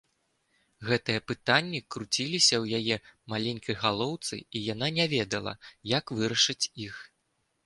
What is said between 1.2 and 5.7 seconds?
пытанні круціліся ў яе маленькай галоўцы, і яна не ведала,